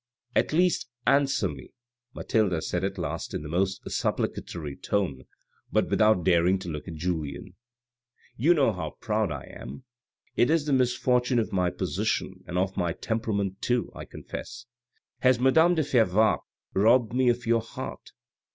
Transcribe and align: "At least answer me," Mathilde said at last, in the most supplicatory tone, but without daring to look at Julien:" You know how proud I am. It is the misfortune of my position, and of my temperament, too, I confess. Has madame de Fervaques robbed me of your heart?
"At 0.35 0.51
least 0.51 0.87
answer 1.05 1.47
me," 1.47 1.73
Mathilde 2.15 2.63
said 2.63 2.83
at 2.83 2.97
last, 2.97 3.35
in 3.35 3.43
the 3.43 3.47
most 3.47 3.83
supplicatory 3.91 4.75
tone, 4.75 5.25
but 5.71 5.91
without 5.91 6.23
daring 6.23 6.57
to 6.57 6.69
look 6.69 6.87
at 6.87 6.95
Julien:" 6.95 7.53
You 8.35 8.55
know 8.55 8.73
how 8.73 8.97
proud 8.99 9.31
I 9.31 9.43
am. 9.55 9.83
It 10.35 10.49
is 10.49 10.65
the 10.65 10.73
misfortune 10.73 11.37
of 11.37 11.53
my 11.53 11.69
position, 11.69 12.43
and 12.47 12.57
of 12.57 12.75
my 12.75 12.93
temperament, 12.93 13.61
too, 13.61 13.91
I 13.93 14.05
confess. 14.05 14.65
Has 15.19 15.39
madame 15.39 15.75
de 15.75 15.83
Fervaques 15.83 16.47
robbed 16.73 17.13
me 17.13 17.29
of 17.29 17.45
your 17.45 17.61
heart? 17.61 18.09